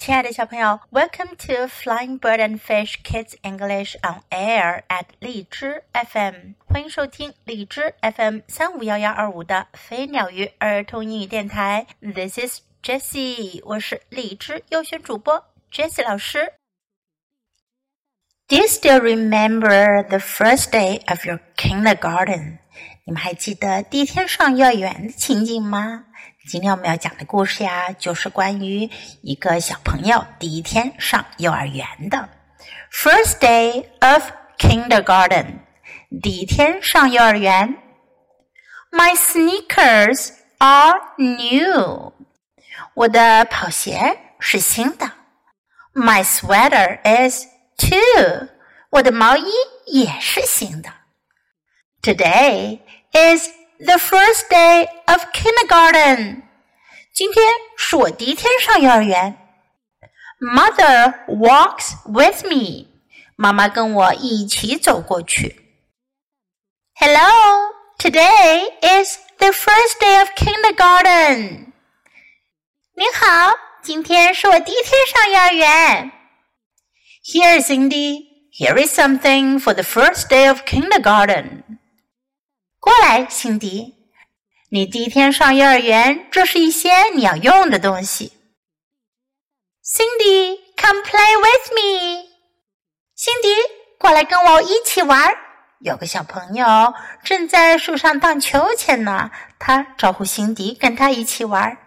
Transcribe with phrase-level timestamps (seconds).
[0.00, 11.86] 亲爱的小朋友，Welcome to Flying Bird and Fish Kids English on Air at 荔枝 FM，欢迎收听荔枝 FM 三五幺幺二五的飞鸟鱼儿童英语电台。
[12.00, 16.54] This is Jessie，我是荔枝优选主播 Jessie 老师。
[18.48, 22.60] Do you still remember the first day of your kindergarten？
[23.04, 26.06] 你们还记得第一天上幼儿园的情景吗？
[26.48, 28.88] 今天我们要讲的故事呀，就是关于
[29.20, 32.30] 一个小朋友第一天上幼儿园的。
[32.90, 34.22] First day of
[34.56, 35.58] kindergarten，
[36.22, 37.76] 第一天上幼儿园。
[38.90, 42.14] My sneakers are new，
[42.94, 45.12] 我的跑鞋是新的。
[45.92, 47.44] My sweater is
[47.76, 48.48] too，
[48.88, 49.52] 我的毛衣
[49.86, 50.90] 也是新的。
[52.00, 52.78] Today
[53.12, 53.46] is
[53.79, 56.43] the first day of kindergarten.
[57.13, 57.45] 今天
[57.77, 59.37] 是我第一天上幼儿园。
[60.39, 62.87] Mother walks with me.
[63.35, 65.61] 妈妈跟我一起走过去。
[66.95, 71.73] Hello, today is the first day of kindergarten.
[72.95, 76.11] 您好，今天是我第一天上幼儿园。
[77.25, 78.27] Here, Cindy.
[78.57, 81.68] Here is something for the first day of kindergarten.
[82.90, 83.94] 过来，辛迪，
[84.70, 88.32] 你第一天上幼儿园，这是一些你要用的东西。
[89.84, 92.26] Cindy，come play with me。
[93.14, 93.54] 辛迪，
[93.96, 95.32] 过来跟我一起玩。
[95.78, 96.66] 有个小朋友
[97.22, 99.30] 正在树上荡秋千呢，
[99.60, 101.78] 他招呼辛迪跟他一起玩。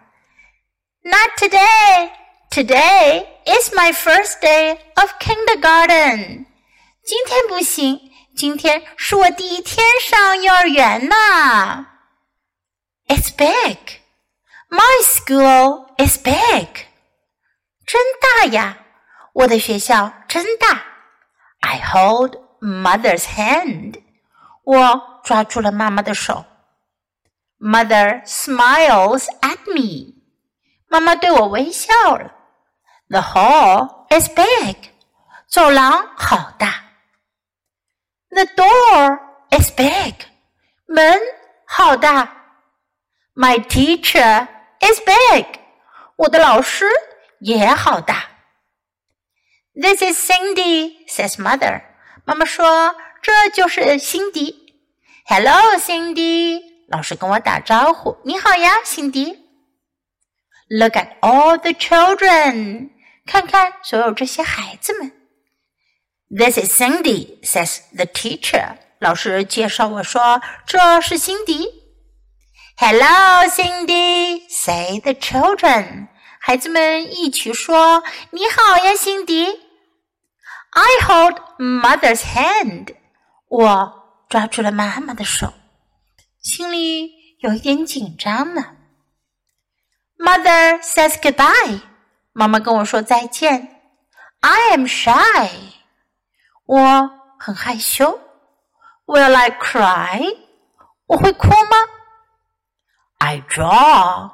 [1.02, 2.12] Not today.
[2.50, 6.46] Today is my first day of kindergarten.
[7.04, 8.13] 今天不行。
[8.35, 11.87] 今天是我第一天上幼儿园呢。
[13.07, 13.77] It's big.
[14.69, 16.85] My school is big.
[17.85, 18.77] 真大呀！
[19.33, 20.83] 我的学校真大。
[21.61, 24.01] I hold mother's hand.
[24.63, 26.45] 我抓住了妈妈的手。
[27.59, 30.13] Mother smiles at me.
[30.87, 32.31] 妈妈对我微笑了。
[33.09, 34.77] The hall is big.
[35.47, 36.82] 走廊好大。
[38.33, 39.19] the door
[39.51, 40.15] is big.
[40.85, 41.19] 门
[41.65, 42.35] 好大。
[43.35, 44.47] My teacher
[44.79, 45.45] is big.
[46.15, 46.85] 我的老师
[47.39, 48.29] 也好大。
[49.73, 51.81] This is Cindy, says mother.
[52.25, 54.75] 妈妈说这就是辛迪。
[55.25, 56.61] Hello, Cindy.
[56.89, 58.17] 老师跟我打招呼。
[58.23, 59.45] 你好呀，辛迪。
[60.69, 62.89] Look at all the children.
[63.25, 65.11] 看看所有这些孩子们。
[66.33, 68.77] this is Cindy, says the teacher.
[68.99, 71.67] 老师介绍我说：“这是辛迪。”
[72.77, 76.07] Hello, Cindy, say the children.
[76.39, 79.47] 孩子们一起说：“你好呀，辛迪。”
[80.71, 82.95] I hold mother's hand.
[83.47, 85.53] 我抓住了妈妈的手，
[86.41, 88.75] 心里有一点紧张呢。
[90.17, 91.81] Mother says goodbye.
[92.33, 93.81] 妈妈跟我说再见。
[94.41, 95.49] I am shy.
[96.66, 98.18] 我很害羞。
[99.06, 100.38] Will I cry？
[101.06, 101.76] 我会哭吗
[103.18, 104.30] ？I draw。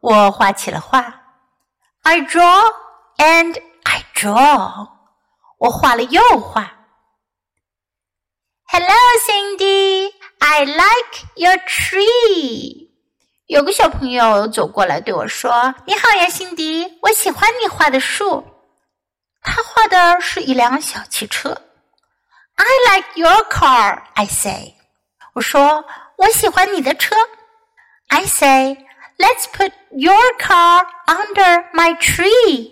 [0.00, 1.22] 我画起了画。
[2.02, 2.64] I draw
[3.16, 4.88] and I draw。
[5.58, 6.72] 我画了又画。
[8.66, 10.10] Hello, Cindy.
[10.40, 12.90] I like your tree.
[13.46, 18.44] 有个小朋友走过来对我说：“你好呀，辛迪，我喜欢你画的树。”
[19.44, 21.50] 他画的是一辆小汽车。
[22.54, 24.76] I like your car, I say.
[25.34, 25.84] 我说
[26.16, 27.16] 我喜欢你的车。
[28.08, 28.76] I say,
[29.18, 32.70] let's put your car under my tree.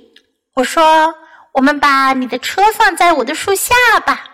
[0.54, 1.14] 我说
[1.53, 3.75] 我们把你的车放在我的树下
[4.06, 4.28] 吧。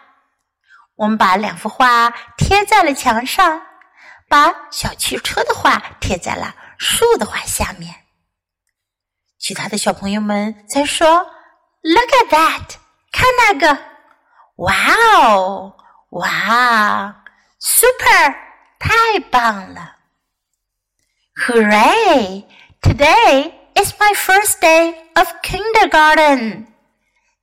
[0.97, 3.63] 我们把两幅画贴在了墙上，
[4.29, 7.95] 把小汽车的画贴在了树的画下面。
[9.39, 11.36] 其他的小朋友们在说。
[11.82, 12.76] Look at that！
[13.12, 13.78] 看那个，
[14.58, 14.76] 哇
[15.26, 15.74] 哦，
[16.10, 17.24] 哇，
[17.60, 18.36] super，
[18.80, 19.96] 太棒了！
[21.48, 26.68] Hooray！Today is my first day of kindergarten。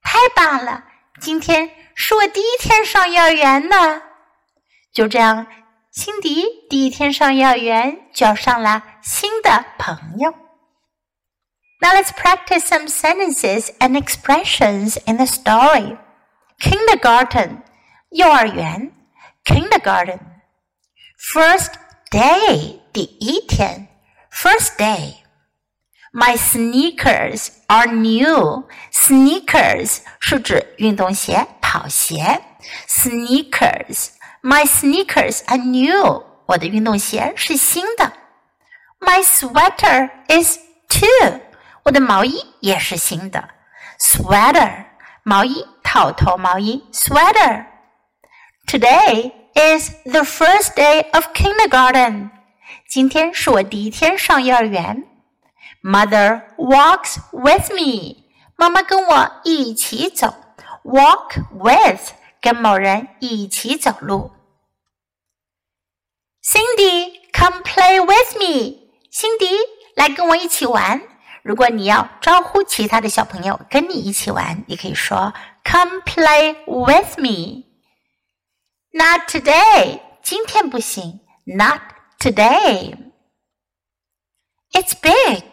[0.03, 0.85] 太棒了，
[1.21, 4.03] 今天是我第一天上幼儿园呢。
[4.93, 5.47] 就这样，
[5.91, 10.33] 辛迪第一天上幼儿园，交上了新的朋友。
[11.83, 15.97] Now let's practice some sentences and expressions in the story.
[16.61, 17.63] Kindergarten,
[18.11, 18.93] 幼儿园
[19.45, 20.19] kindergarten.
[21.33, 21.75] First
[22.11, 23.89] day, 第一天
[24.31, 25.19] first day.
[26.13, 28.67] My sneakers are new.
[28.93, 32.41] Sneakers 是指运动鞋、跑鞋。
[32.89, 34.09] Sneakers,
[34.43, 36.25] my sneakers are new.
[36.47, 38.13] 我的运动鞋是新的。
[39.01, 41.41] My sweater is too.
[41.85, 43.49] 我的毛衣也是新的。
[43.99, 44.85] Sweater,
[45.23, 52.31] 毛衣，套头毛衣，sweater。Today is the first day of kindergarten.
[52.89, 55.05] 今天是我第一天上幼儿园。
[55.83, 58.25] Mother walks with me.
[58.57, 60.35] 妈妈跟我一起走。
[60.85, 64.33] Walk with 跟某人一起走路。
[66.43, 68.89] Cindy, come play with me.
[69.11, 69.47] 辛迪，
[69.97, 71.03] 来跟我一起玩。
[71.44, 75.34] 如果你要招呼其他的小朋友跟你一起玩，你可以说
[75.66, 77.66] "Come play with me."
[78.92, 80.00] Not today.
[80.22, 81.20] 今天不行。
[81.46, 81.82] Not
[82.20, 82.96] today.
[84.72, 85.44] It's big.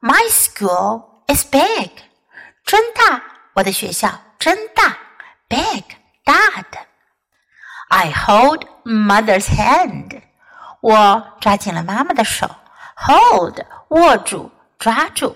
[0.00, 1.90] My school is big.
[2.64, 3.22] 真大，
[3.54, 4.98] 我的学校真大。
[5.48, 5.84] Big，
[6.24, 6.78] 大的。
[7.88, 10.22] I hold mother's hand.
[10.80, 12.50] 我抓紧了妈妈的手。
[12.96, 14.50] Hold，握住，
[14.81, 15.35] 抓住。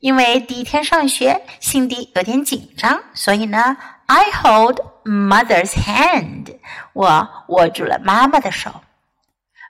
[0.00, 6.58] 因为第一天上学，辛迪有点紧张，所以呢，I hold mother's hand.
[6.92, 8.82] 我握住了妈妈的手。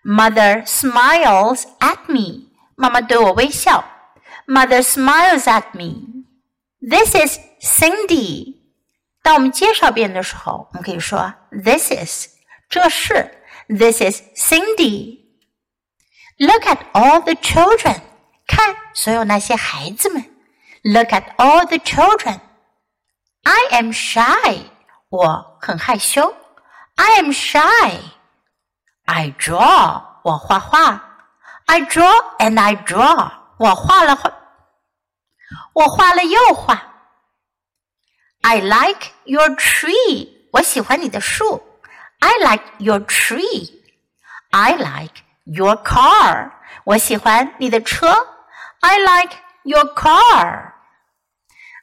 [0.04, 2.48] Mother smiles at me.
[2.76, 3.84] 妈妈对我微笑。
[4.46, 6.24] Mother smiles at me.
[6.80, 8.58] This is Cindy.
[9.22, 12.28] 当我们介绍别人的时候，我们可以说 This is
[12.68, 15.20] 这是 This is Cindy.
[16.38, 18.00] Look at all the children.
[18.46, 20.22] 看所有那些孩子们。
[20.82, 22.40] Look at all the children.
[23.42, 24.70] I am shy.
[25.08, 26.34] 我很害羞。
[26.96, 28.00] I am shy.
[29.04, 30.02] I draw.
[30.22, 31.04] 我画画。
[31.66, 33.30] I draw and I draw.
[33.58, 34.32] 我画了画，
[35.74, 36.80] 我画了又画。
[38.42, 40.28] I like your tree.
[40.52, 41.62] 我喜欢你的树。
[42.20, 43.82] I like your tree.
[44.50, 46.52] I like your car.
[46.84, 48.31] 我喜欢你的车。
[48.83, 50.75] I like your car.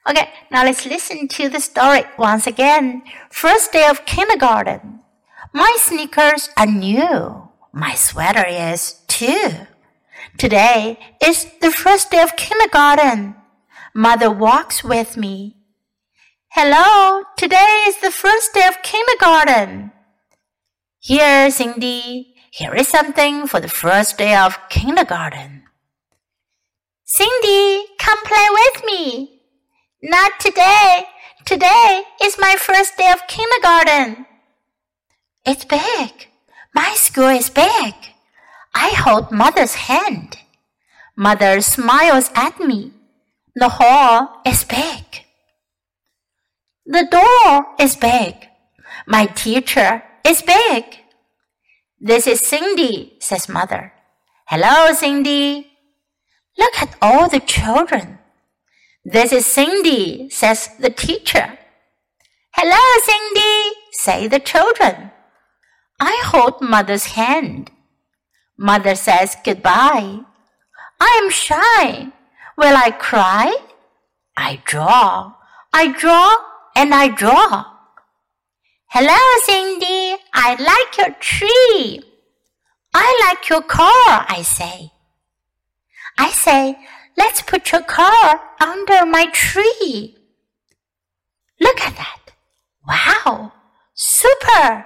[0.08, 3.02] Okay, now let's listen to the story once again.
[3.30, 5.00] First day of kindergarten.
[5.54, 7.48] My sneakers are new.
[7.72, 9.66] My sweater is too.
[10.36, 13.34] Today is the first day of kindergarten.
[13.94, 15.56] Mother walks with me.
[16.50, 19.92] Hello, today is the first day of kindergarten.
[20.98, 25.62] Here, Cindy, here is something for the first day of kindergarten.
[27.12, 29.40] Cindy, come play with me.
[30.00, 31.06] Not today.
[31.44, 34.26] Today is my first day of kindergarten.
[35.44, 36.28] It's big.
[36.72, 37.94] My school is big.
[38.76, 40.36] I hold mother's hand.
[41.16, 42.92] Mother smiles at me.
[43.56, 45.24] The hall is big.
[46.86, 48.36] The door is big.
[49.08, 50.84] My teacher is big.
[51.98, 53.94] This is Cindy, says mother.
[54.46, 55.69] Hello, Cindy.
[56.60, 58.18] Look at all the children.
[59.02, 61.58] This is Cindy, says the teacher.
[62.52, 65.10] Hello, Cindy, say the children.
[65.98, 67.70] I hold mother's hand.
[68.58, 70.20] Mother says goodbye.
[71.00, 72.12] I am shy.
[72.58, 73.56] Will I cry?
[74.36, 75.32] I draw.
[75.72, 76.36] I draw
[76.76, 77.64] and I draw.
[78.88, 80.16] Hello, Cindy.
[80.34, 82.02] I like your tree.
[82.92, 84.90] I like your car, I say.
[86.19, 86.77] I say,
[87.17, 90.15] let's put your car under my tree.
[91.59, 92.33] Look at that.
[92.87, 93.51] Wow.
[93.93, 94.85] Super.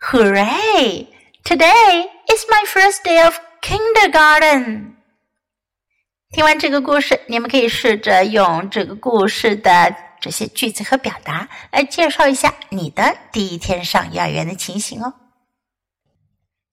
[0.00, 1.08] Hooray.
[1.44, 4.96] Today is my first day of kindergarten.
[6.30, 15.14] 听完这个故事，你们可以试着用这个故事的这些句子和表达来介绍一下你的第一天上幼儿园的情形哦。